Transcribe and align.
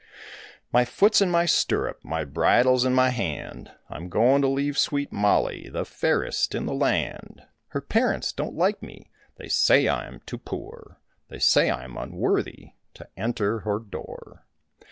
My 0.73 0.83
foot's 0.83 1.21
in 1.21 1.29
my 1.29 1.45
stirrup, 1.45 2.03
my 2.03 2.25
bridle's 2.25 2.85
in 2.85 2.93
my 2.95 3.09
hand, 3.11 3.71
I'm 3.87 4.09
going 4.09 4.41
to 4.41 4.47
leave 4.47 4.75
sweet 4.79 5.11
Mollie, 5.11 5.69
the 5.69 5.85
fairest 5.85 6.55
in 6.55 6.65
the 6.65 6.73
land. 6.73 7.43
Her 7.67 7.81
parents 7.81 8.33
don't 8.33 8.55
like 8.55 8.81
me, 8.81 9.11
they 9.35 9.47
say 9.47 9.87
I'm 9.87 10.21
too 10.21 10.39
poor, 10.39 10.99
They 11.27 11.37
say 11.37 11.69
I'm 11.69 11.97
unworthy 11.97 12.69
to 12.95 13.07
enter 13.15 13.59
her 13.59 13.77
door. 13.77 14.47